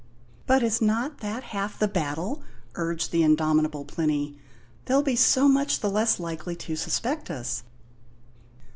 [0.47, 2.41] "But is not that half the battle?"
[2.73, 4.35] urged the indomitable Plinny.
[4.85, 7.61] "They'll be so much the less likely to suspect us."